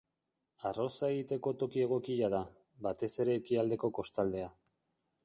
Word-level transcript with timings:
Arroza 0.69 1.09
egiteko 1.15 1.53
toki 1.63 1.83
egokia 1.83 2.31
da, 2.37 2.41
batez 2.87 3.13
ere 3.25 3.37
ekialdeko 3.43 3.93
kostaldea. 3.99 4.53